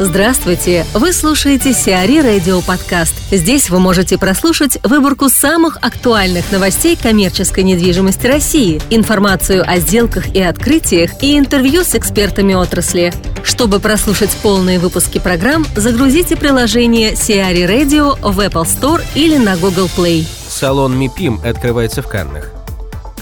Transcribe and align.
Здравствуйте! 0.00 0.84
Вы 0.92 1.12
слушаете 1.12 1.72
Сиари 1.72 2.18
Радио 2.18 2.60
Подкаст. 2.62 3.14
Здесь 3.30 3.70
вы 3.70 3.78
можете 3.78 4.18
прослушать 4.18 4.76
выборку 4.82 5.28
самых 5.28 5.78
актуальных 5.82 6.50
новостей 6.50 6.96
коммерческой 7.00 7.62
недвижимости 7.62 8.26
России, 8.26 8.82
информацию 8.90 9.62
о 9.64 9.78
сделках 9.78 10.34
и 10.34 10.42
открытиях 10.42 11.22
и 11.22 11.38
интервью 11.38 11.84
с 11.84 11.94
экспертами 11.94 12.54
отрасли. 12.54 13.14
Чтобы 13.44 13.78
прослушать 13.78 14.36
полные 14.42 14.80
выпуски 14.80 15.20
программ, 15.20 15.64
загрузите 15.76 16.34
приложение 16.34 17.14
Сиари 17.14 17.62
Radio 17.62 18.18
в 18.20 18.40
Apple 18.40 18.64
Store 18.64 19.00
или 19.14 19.36
на 19.36 19.56
Google 19.56 19.88
Play. 19.96 20.26
Салон 20.48 20.98
МИПИМ 20.98 21.42
открывается 21.44 22.02
в 22.02 22.08
Каннах. 22.08 22.53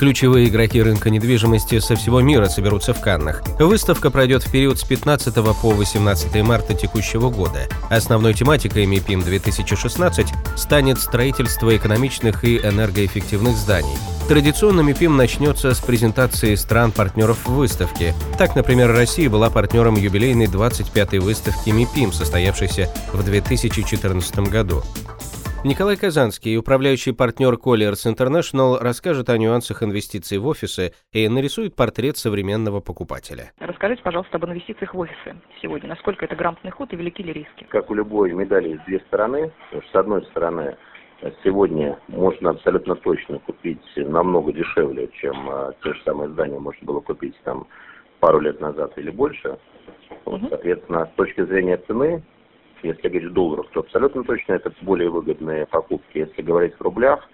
Ключевые 0.02 0.48
игроки 0.48 0.82
рынка 0.82 1.10
недвижимости 1.10 1.78
со 1.78 1.94
всего 1.94 2.20
мира 2.20 2.46
соберутся 2.46 2.92
в 2.92 3.00
Каннах. 3.00 3.44
Выставка 3.60 4.10
пройдет 4.10 4.42
в 4.42 4.50
период 4.50 4.80
с 4.80 4.82
15 4.82 5.32
по 5.32 5.70
18 5.70 6.42
марта 6.42 6.74
текущего 6.74 7.30
года. 7.30 7.68
Основной 7.88 8.34
тематикой 8.34 8.86
МИПИМ 8.86 9.22
2016 9.22 10.26
станет 10.56 10.98
строительство 10.98 11.76
экономичных 11.76 12.42
и 12.42 12.56
энергоэффективных 12.56 13.56
зданий. 13.56 13.96
Традиционно 14.28 14.80
МИПИМ 14.80 15.16
начнется 15.16 15.72
с 15.72 15.78
презентации 15.78 16.56
стран-партнеров 16.56 17.46
выставки. 17.46 18.12
Так, 18.38 18.56
например, 18.56 18.90
Россия 18.90 19.30
была 19.30 19.50
партнером 19.50 19.94
юбилейной 19.94 20.46
25-й 20.46 21.18
выставки 21.20 21.70
МИПИМ, 21.70 22.12
состоявшейся 22.12 22.92
в 23.12 23.22
2014 23.22 24.36
году. 24.50 24.82
Николай 25.64 25.96
Казанский, 25.96 26.56
управляющий 26.56 27.12
партнер 27.12 27.54
Colliers 27.54 28.02
International, 28.04 28.78
расскажет 28.80 29.28
о 29.28 29.38
нюансах 29.38 29.84
инвестиций 29.84 30.38
в 30.38 30.46
офисы 30.48 30.92
и 31.12 31.28
нарисует 31.28 31.76
портрет 31.76 32.16
современного 32.16 32.80
покупателя. 32.80 33.52
Расскажите, 33.60 34.02
пожалуйста, 34.02 34.38
об 34.38 34.44
инвестициях 34.46 34.92
в 34.92 34.98
офисы 34.98 35.36
сегодня. 35.62 35.88
Насколько 35.88 36.24
это 36.24 36.34
грамотный 36.34 36.72
ход 36.72 36.92
и 36.92 36.96
велики 36.96 37.22
ли 37.22 37.32
риски? 37.32 37.64
Как 37.68 37.88
у 37.90 37.94
любой 37.94 38.32
медали 38.32 38.70
есть 38.70 38.84
две 38.86 38.98
стороны. 39.06 39.52
С 39.70 39.94
одной 39.94 40.24
стороны, 40.26 40.76
сегодня 41.44 41.96
можно 42.08 42.50
абсолютно 42.50 42.96
точно 42.96 43.38
купить 43.38 43.78
намного 43.94 44.52
дешевле, 44.52 45.10
чем 45.20 45.48
а, 45.48 45.74
те 45.84 45.94
же 45.94 46.02
самые 46.04 46.28
здания 46.30 46.58
можно 46.58 46.84
было 46.84 46.98
купить 46.98 47.36
там 47.44 47.68
пару 48.18 48.40
лет 48.40 48.60
назад 48.60 48.98
или 48.98 49.10
больше. 49.10 49.56
Вот, 50.24 50.40
соответственно, 50.48 51.08
с 51.12 51.16
точки 51.16 51.44
зрения 51.44 51.76
цены 51.86 52.24
если 52.82 53.08
говорить 53.08 53.30
в 53.30 53.34
долларах, 53.34 53.70
то 53.70 53.80
абсолютно 53.80 54.24
точно 54.24 54.54
это 54.54 54.72
более 54.82 55.10
выгодные 55.10 55.66
покупки. 55.66 56.18
Если 56.18 56.42
говорить 56.42 56.74
в 56.74 56.82
рублях, 56.82 57.28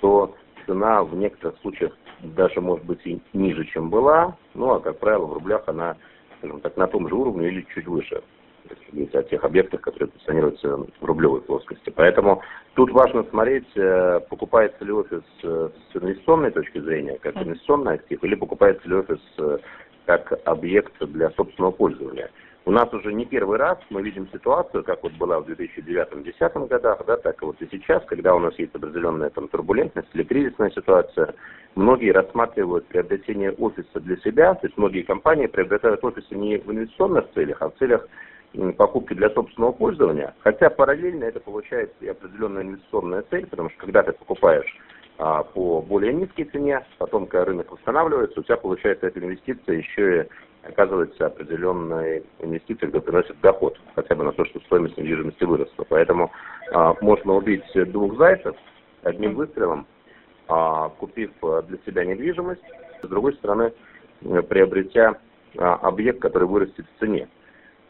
то 0.00 0.34
цена 0.66 1.02
в 1.02 1.14
некоторых 1.14 1.58
случаях 1.60 1.92
даже 2.22 2.60
может 2.60 2.84
быть 2.84 3.00
и 3.04 3.20
ниже, 3.32 3.64
чем 3.66 3.90
была. 3.90 4.36
Ну, 4.54 4.70
а, 4.70 4.80
как 4.80 4.98
правило, 4.98 5.26
в 5.26 5.32
рублях 5.34 5.62
она, 5.66 5.96
скажем 6.38 6.60
так, 6.60 6.76
на 6.76 6.86
том 6.86 7.08
же 7.08 7.14
уровне 7.14 7.48
или 7.48 7.66
чуть 7.74 7.86
выше. 7.86 8.22
Если 8.70 8.90
говорить 8.92 9.14
о 9.14 9.22
тех 9.24 9.44
объектах, 9.44 9.80
которые 9.80 10.08
позиционируются 10.08 10.76
в 10.76 11.04
рублевой 11.04 11.40
плоскости. 11.40 11.90
Поэтому 11.90 12.42
тут 12.74 12.90
важно 12.92 13.24
смотреть, 13.24 13.66
э, 13.76 14.20
покупается 14.30 14.84
ли 14.84 14.92
офис 14.92 15.22
э, 15.42 15.68
с 15.92 15.96
инвестиционной 15.96 16.52
точки 16.52 16.78
зрения, 16.78 17.18
как 17.18 17.36
инвестиционный 17.36 17.94
актив, 17.94 18.22
или 18.22 18.36
покупается 18.36 18.88
ли 18.88 18.94
офис 18.94 19.20
э, 19.38 19.58
как 20.06 20.32
объект 20.44 20.92
для 21.00 21.30
собственного 21.30 21.72
пользования. 21.72 22.30
У 22.64 22.70
нас 22.70 22.92
уже 22.94 23.12
не 23.12 23.26
первый 23.26 23.58
раз 23.58 23.78
мы 23.90 24.02
видим 24.02 24.28
ситуацию, 24.32 24.84
как 24.84 25.02
вот 25.02 25.12
была 25.14 25.40
в 25.40 25.48
2009-2010 25.48 26.68
годах, 26.68 27.04
да, 27.06 27.16
так 27.16 27.42
и 27.42 27.44
вот 27.44 27.60
и 27.60 27.68
сейчас, 27.72 28.04
когда 28.06 28.36
у 28.36 28.38
нас 28.38 28.56
есть 28.56 28.72
определенная 28.72 29.30
там 29.30 29.48
турбулентность 29.48 30.08
или 30.14 30.22
кризисная 30.22 30.70
ситуация, 30.70 31.34
многие 31.74 32.12
рассматривают 32.12 32.86
приобретение 32.86 33.50
офиса 33.50 33.98
для 33.98 34.16
себя, 34.18 34.54
то 34.54 34.68
есть 34.68 34.78
многие 34.78 35.02
компании 35.02 35.48
приобретают 35.48 36.04
офисы 36.04 36.36
не 36.36 36.58
в 36.58 36.70
инвестиционных 36.70 37.24
целях, 37.34 37.56
а 37.60 37.70
в 37.70 37.74
целях 37.78 38.06
покупки 38.76 39.14
для 39.14 39.30
собственного 39.30 39.72
пользования, 39.72 40.32
хотя 40.44 40.70
параллельно 40.70 41.24
это 41.24 41.40
получается 41.40 41.96
и 42.00 42.08
определенная 42.08 42.62
инвестиционная 42.62 43.24
цель, 43.30 43.46
потому 43.46 43.70
что 43.70 43.80
когда 43.80 44.04
ты 44.04 44.12
покупаешь 44.12 44.78
а, 45.18 45.42
по 45.42 45.80
более 45.82 46.12
низкой 46.12 46.44
цене, 46.44 46.84
потом, 46.98 47.26
когда 47.26 47.46
рынок 47.46 47.72
восстанавливается, 47.72 48.38
у 48.38 48.42
тебя 48.42 48.56
получается 48.56 49.06
эта 49.06 49.18
инвестиция 49.18 49.78
еще 49.78 50.22
и 50.22 50.28
оказывается 50.62 51.26
определенной 51.26 52.24
инвестицией, 52.40 52.90
которая 52.90 53.22
приносит 53.22 53.40
доход, 53.40 53.78
хотя 53.94 54.14
бы 54.14 54.24
на 54.24 54.32
то, 54.32 54.44
что 54.44 54.60
стоимость 54.60 54.96
недвижимости 54.96 55.44
выросла. 55.44 55.84
Поэтому 55.88 56.30
а, 56.72 56.94
можно 57.00 57.34
убить 57.34 57.64
двух 57.74 58.16
зайцев 58.16 58.56
одним 59.02 59.34
выстрелом, 59.34 59.86
а, 60.48 60.88
купив 60.90 61.30
для 61.40 61.78
себя 61.86 62.04
недвижимость, 62.04 62.62
с 63.02 63.08
другой 63.08 63.34
стороны, 63.34 63.72
приобретя 64.48 65.18
а, 65.58 65.74
объект, 65.74 66.20
который 66.20 66.48
вырастет 66.48 66.86
в 66.86 67.00
цене. 67.00 67.28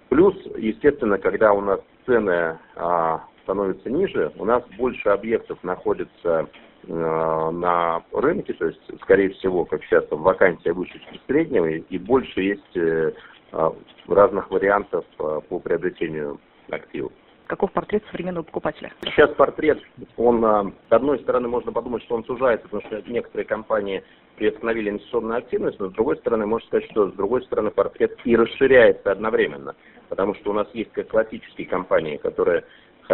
Плюс, 0.09 0.35
естественно, 0.57 1.19
когда 1.19 1.53
у 1.53 1.61
нас 1.61 1.81
цены 2.07 2.59
а, 2.77 3.25
становятся 3.43 3.91
ниже, 3.91 4.33
у 4.37 4.45
нас 4.45 4.63
больше 4.77 5.09
объектов 5.09 5.63
находится 5.63 6.49
Э, 6.89 7.51
на 7.53 8.03
рынке, 8.13 8.55
то 8.55 8.67
есть, 8.67 8.81
скорее 9.03 9.31
всего, 9.31 9.65
как 9.65 9.85
сейчас, 9.85 10.05
там 10.09 10.23
вакансия 10.23 10.73
выше, 10.73 11.01
среднего, 11.29 11.67
и 11.67 11.99
больше 11.99 12.43
есть 12.43 12.77
э, 12.77 13.13
а, 13.53 13.73
разных 14.09 14.51
вариантов 14.51 15.05
э, 15.21 15.41
по 15.49 15.61
приобретению 15.61 16.41
активов. 16.71 17.13
Каков 17.47 17.71
портрет 17.71 18.03
современного 18.11 18.43
покупателя? 18.45 18.93
Сейчас 19.05 19.31
портрет, 19.35 19.79
он, 20.17 20.43
с 20.43 20.93
одной 20.93 21.21
стороны, 21.21 21.49
можно 21.49 21.71
подумать, 21.71 22.03
что 22.05 22.17
он 22.17 22.25
сужается, 22.25 22.67
потому 22.69 22.83
что 22.89 23.11
некоторые 23.11 23.47
компании 23.47 24.03
приостановили 24.37 24.91
инвестиционную 24.91 25.39
активность, 25.39 25.79
но 25.79 25.89
с 25.89 25.93
другой 25.93 26.17
стороны, 26.17 26.47
можно 26.47 26.67
сказать, 26.67 26.91
что 26.91 27.11
с 27.11 27.13
другой 27.13 27.43
стороны 27.43 27.71
портрет 27.71 28.17
и 28.25 28.37
расширяется 28.37 29.13
одновременно, 29.13 29.77
потому 30.09 30.35
что 30.37 30.51
у 30.51 30.55
нас 30.55 30.67
есть 30.73 30.91
как 30.93 31.09
классические 31.09 31.67
компании, 31.67 32.17
которые 32.17 32.65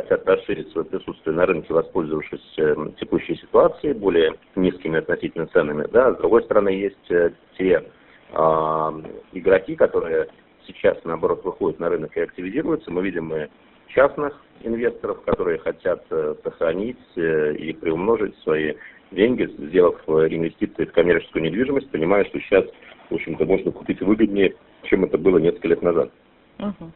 хотят 0.01 0.27
расширить 0.27 0.71
свое 0.71 0.87
присутствие 0.87 1.35
на 1.35 1.47
рынке, 1.47 1.73
воспользовавшись 1.73 2.55
э, 2.59 2.75
текущей 3.01 3.37
ситуацией, 3.37 3.95
более 3.95 4.35
низкими 4.55 4.99
относительно 4.99 5.47
ценами. 5.49 5.87
Да. 5.91 6.15
С 6.15 6.19
другой 6.19 6.43
стороны, 6.45 6.69
есть 6.69 7.11
э, 7.11 7.31
те 7.57 7.85
э, 8.33 8.35
игроки, 9.33 9.75
которые 9.77 10.29
сейчас, 10.67 10.99
наоборот, 11.05 11.45
выходят 11.45 11.81
на 11.81 11.89
рынок 11.89 12.17
и 12.17 12.21
активизируются. 12.21 12.91
Мы 12.91 13.03
видим 13.03 13.35
и 13.35 13.49
частных 13.89 14.41
инвесторов, 14.63 15.23
которые 15.23 15.59
хотят 15.59 16.05
э, 16.11 16.35
сохранить 16.45 16.99
и 17.17 17.77
приумножить 17.81 18.37
свои 18.43 18.75
деньги, 19.11 19.47
сделав 19.59 19.97
инвестиции 20.07 20.85
в 20.85 20.93
коммерческую 20.93 21.45
недвижимость, 21.45 21.91
понимая, 21.91 22.25
что 22.27 22.39
сейчас, 22.41 22.65
в 23.11 23.15
общем-то, 23.15 23.45
можно 23.47 23.73
купить 23.73 24.01
выгоднее, 24.01 24.55
чем 24.85 25.05
это 25.05 25.19
было 25.19 25.39
несколько 25.39 25.69
лет 25.69 25.83
назад. 25.83 26.11
Uh-huh. 26.59 26.91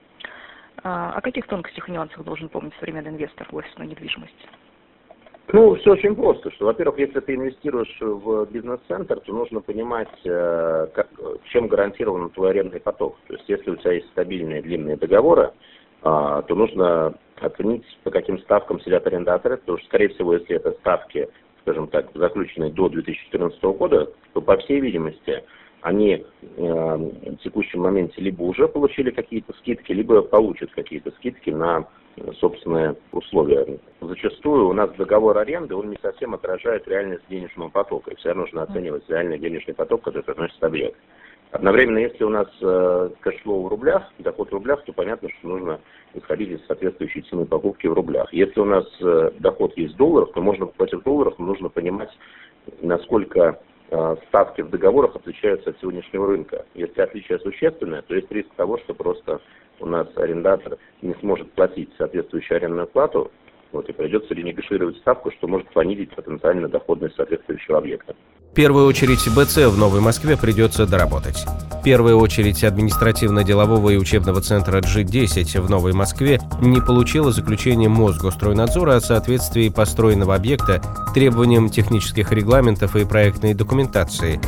А, 0.82 1.12
о 1.12 1.20
каких 1.20 1.46
тонкостях 1.46 1.88
и 1.88 1.92
нюансах 1.92 2.24
должен 2.24 2.48
помнить 2.48 2.74
современный 2.80 3.10
инвестор 3.10 3.46
в 3.50 3.56
офисную 3.56 3.88
недвижимость? 3.88 4.48
Ну, 5.52 5.74
все 5.74 5.92
очень 5.92 6.14
просто, 6.14 6.50
что, 6.52 6.66
во-первых, 6.66 6.98
если 6.98 7.20
ты 7.20 7.34
инвестируешь 7.34 7.94
в 8.00 8.46
бизнес-центр, 8.46 9.20
то 9.20 9.32
нужно 9.32 9.60
понимать, 9.60 10.08
э, 10.24 10.86
как, 10.94 11.08
чем 11.50 11.66
гарантирован 11.66 12.30
твой 12.30 12.50
арендный 12.50 12.80
поток. 12.80 13.18
То 13.26 13.34
есть, 13.34 13.48
если 13.48 13.70
у 13.70 13.76
тебя 13.76 13.92
есть 13.92 14.08
стабильные 14.10 14.62
длинные 14.62 14.96
договоры, 14.96 15.52
а, 16.02 16.42
то 16.42 16.54
нужно 16.54 17.14
оценить, 17.40 17.84
по 18.02 18.10
каким 18.10 18.38
ставкам 18.40 18.80
сидят 18.80 19.06
арендаторы, 19.06 19.56
потому 19.58 19.78
что, 19.78 19.86
скорее 19.88 20.08
всего, 20.08 20.34
если 20.34 20.56
это 20.56 20.72
ставки, 20.72 21.28
скажем 21.62 21.88
так, 21.88 22.06
заключенные 22.14 22.72
до 22.72 22.88
2014 22.88 23.62
года, 23.62 24.10
то, 24.32 24.40
по 24.40 24.56
всей 24.58 24.80
видимости, 24.80 25.44
они 25.82 26.15
э, 26.15 26.25
в 26.56 27.37
текущем 27.43 27.81
моменте 27.81 28.20
либо 28.20 28.43
уже 28.43 28.69
получили 28.69 29.10
какие-то 29.10 29.53
скидки, 29.54 29.93
либо 29.93 30.22
получат 30.22 30.70
какие-то 30.72 31.10
скидки 31.12 31.50
на 31.50 31.87
собственные 32.41 32.97
условия. 33.10 33.78
Зачастую 34.00 34.69
у 34.69 34.72
нас 34.72 34.91
договор 34.97 35.38
аренды, 35.38 35.75
он 35.75 35.91
не 35.91 35.98
совсем 36.03 36.34
отражает 36.34 36.87
реальность 36.87 37.25
денежного 37.28 37.69
потока. 37.69 38.10
И 38.10 38.16
всегда 38.16 38.34
нужно 38.34 38.62
оценивать 38.62 39.09
реальный 39.09 39.38
денежный 39.38 39.75
поток, 39.75 40.03
который 40.03 40.22
приносит 40.22 40.62
объект. 40.62 40.98
Одновременно, 41.50 41.99
если 41.99 42.25
у 42.25 42.31
нас 42.31 42.49
э, 42.62 43.10
cash 43.20 43.42
flow 43.42 43.64
в 43.64 43.69
рублях, 43.69 44.10
доход 44.19 44.50
в 44.50 44.54
рублях, 44.54 44.84
то 44.84 44.93
понятно, 44.93 45.28
что 45.31 45.49
нужно 45.49 45.81
исходить 46.14 46.50
из 46.50 46.67
соответствующей 46.67 47.23
цены 47.23 47.44
покупки 47.44 47.87
в 47.87 47.93
рублях. 47.93 48.32
Если 48.32 48.58
у 48.58 48.64
нас 48.64 48.87
э, 49.00 49.32
доход 49.38 49.76
есть 49.76 49.94
в 49.94 49.99
долларах, 49.99 50.32
то 50.32 50.40
можно 50.40 50.67
покупать 50.67 50.94
в 50.94 51.02
долларах, 51.02 51.35
но 51.38 51.46
нужно 51.46 51.69
понимать, 51.69 52.11
насколько 52.81 53.58
Э, 53.62 53.71
ставки 54.28 54.62
в 54.62 54.70
договорах 54.70 55.16
отличаются 55.16 55.70
от 55.70 55.80
сегодняшнего 55.80 56.26
рынка. 56.26 56.64
Если 56.74 57.00
отличие 57.00 57.38
существенное, 57.40 58.02
то 58.02 58.14
есть 58.14 58.30
риск 58.30 58.48
того, 58.56 58.78
что 58.78 58.94
просто 58.94 59.40
у 59.80 59.86
нас 59.86 60.06
арендатор 60.16 60.78
не 61.02 61.14
сможет 61.20 61.52
платить 61.52 61.90
соответствующую 61.98 62.56
арендную 62.56 62.86
плату, 62.86 63.30
вот, 63.72 63.88
и 63.88 63.92
придется 63.92 64.34
ренегошировать 64.34 64.96
ставку, 64.98 65.30
что 65.32 65.48
может 65.48 65.68
понизить 65.72 66.14
потенциально 66.14 66.68
доходность 66.68 67.16
соответствующего 67.16 67.78
объекта. 67.78 68.14
В 68.52 68.54
первую 68.54 68.84
очередь 68.84 69.26
БЦ 69.31 69.72
в 69.72 69.78
Новой 69.78 70.00
Москве 70.00 70.37
придется 70.37 70.87
доработать. 70.87 71.46
В 71.70 71.82
первую 71.82 72.19
очередь 72.19 72.62
административно-делового 72.62 73.88
и 73.88 73.96
учебного 73.96 74.43
центра 74.43 74.82
G10 74.82 75.58
в 75.62 75.70
Новой 75.70 75.94
Москве 75.94 76.38
не 76.60 76.82
получила 76.82 77.32
заключение 77.32 77.88
Мосгостройнадзора 77.88 78.96
о 78.96 79.00
соответствии 79.00 79.70
построенного 79.70 80.34
объекта 80.34 80.82
требованиям 81.14 81.70
технических 81.70 82.31
регламентов 82.31 82.94
и 82.94 83.06
проектной 83.06 83.54
документации. 83.54 84.38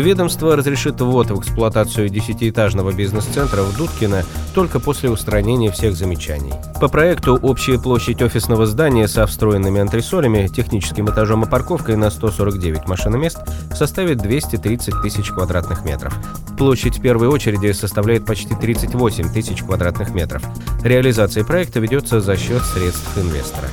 Ведомство 0.00 0.56
разрешит 0.56 1.00
ввод 1.00 1.30
в 1.30 1.38
эксплуатацию 1.38 2.08
десятиэтажного 2.08 2.92
бизнес-центра 2.92 3.62
в 3.62 3.76
Дудкино 3.76 4.24
только 4.52 4.80
после 4.80 5.08
устранения 5.08 5.70
всех 5.70 5.94
замечаний. 5.94 6.52
По 6.80 6.88
проекту 6.88 7.36
общая 7.40 7.78
площадь 7.78 8.20
офисного 8.20 8.66
здания 8.66 9.06
со 9.06 9.24
встроенными 9.24 9.80
антресолями, 9.80 10.48
техническим 10.48 11.08
этажом 11.08 11.44
и 11.44 11.48
парковкой 11.48 11.94
на 11.94 12.10
149 12.10 12.88
машиномест 12.88 13.38
составит 13.72 14.18
230 14.18 15.00
тысяч 15.00 15.30
квадратных 15.30 15.84
метров. 15.84 16.12
Площадь 16.58 17.00
первой 17.00 17.28
очереди 17.28 17.70
составляет 17.70 18.26
почти 18.26 18.56
38 18.56 19.32
тысяч 19.32 19.62
квадратных 19.62 20.10
метров. 20.12 20.42
Реализация 20.82 21.44
проекта 21.44 21.78
ведется 21.78 22.20
за 22.20 22.36
счет 22.36 22.62
средств 22.62 23.16
инвестора. 23.16 23.68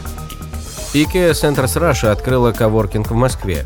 IKEA 0.94 1.32
Centers 1.32 1.82
Russia 1.82 2.10
открыла 2.10 2.52
коворкинг 2.52 3.10
в 3.10 3.16
Москве. 3.16 3.66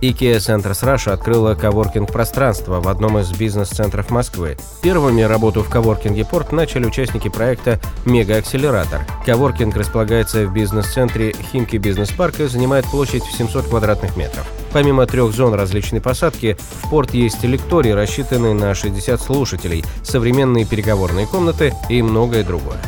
IKEA 0.00 0.36
Centers 0.38 0.82
Russia 0.82 1.12
открыла 1.12 1.54
коворкинг-пространство 1.54 2.80
в 2.80 2.88
одном 2.88 3.18
из 3.18 3.30
бизнес-центров 3.32 4.10
Москвы. 4.10 4.56
Первыми 4.82 5.22
работу 5.22 5.62
в 5.62 5.68
коворкинге 5.68 6.24
«Порт» 6.24 6.52
начали 6.52 6.86
участники 6.86 7.28
проекта 7.28 7.78
«Мега-акселератор». 8.06 9.02
Коворкинг 9.26 9.76
располагается 9.76 10.46
в 10.46 10.52
бизнес-центре 10.54 11.34
Химки 11.52 11.76
бизнес-парк 11.76 12.40
и 12.40 12.46
занимает 12.46 12.86
площадь 12.86 13.24
в 13.24 13.32
700 13.36 13.66
квадратных 13.66 14.16
метров. 14.16 14.46
Помимо 14.72 15.06
трех 15.06 15.32
зон 15.32 15.52
различной 15.52 16.00
посадки, 16.00 16.56
в 16.82 16.88
порт 16.88 17.12
есть 17.12 17.44
лектории, 17.44 17.90
рассчитанные 17.90 18.54
на 18.54 18.74
60 18.74 19.20
слушателей, 19.20 19.84
современные 20.02 20.64
переговорные 20.64 21.26
комнаты 21.26 21.74
и 21.90 22.00
многое 22.00 22.42
другое. 22.42 22.80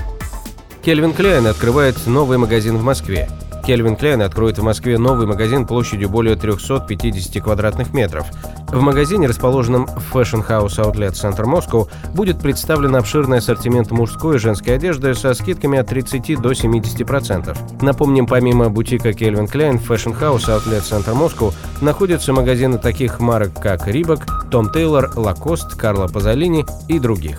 Кельвин 0.82 1.12
Кляйн 1.12 1.46
открывает 1.46 2.06
новый 2.06 2.38
магазин 2.38 2.78
в 2.78 2.82
Москве. 2.82 3.28
Кельвин 3.64 3.96
Клайн 3.96 4.22
откроет 4.22 4.58
в 4.58 4.62
Москве 4.62 4.98
новый 4.98 5.26
магазин 5.26 5.66
площадью 5.66 6.08
более 6.08 6.36
350 6.36 7.42
квадратных 7.42 7.94
метров. 7.94 8.26
В 8.68 8.80
магазине, 8.80 9.26
расположенном 9.26 9.86
в 9.86 10.16
Fashion 10.16 10.46
House 10.46 10.78
Outlet 10.78 11.12
Center 11.12 11.44
Moscow, 11.44 11.88
будет 12.14 12.40
представлен 12.40 12.96
обширный 12.96 13.38
ассортимент 13.38 13.90
мужской 13.90 14.36
и 14.36 14.38
женской 14.38 14.76
одежды 14.76 15.14
со 15.14 15.34
скидками 15.34 15.78
от 15.78 15.88
30 15.88 16.40
до 16.40 16.52
70%. 16.52 17.82
Напомним, 17.82 18.26
помимо 18.26 18.70
бутика 18.70 19.10
Calvin 19.10 19.50
Klein 19.50 19.78
в 19.78 19.90
Fashion 19.90 20.18
House 20.18 20.48
Outlet 20.48 20.82
Center 20.82 21.14
Moscow 21.14 21.54
находятся 21.80 22.32
магазины 22.32 22.78
таких 22.78 23.20
марок, 23.20 23.52
как 23.60 23.86
Reebok, 23.86 24.22
Tom 24.50 24.72
Taylor, 24.72 25.12
Lacoste, 25.14 25.78
Carlo 25.78 26.10
Pazzolini 26.10 26.66
и 26.88 26.98
других. 26.98 27.38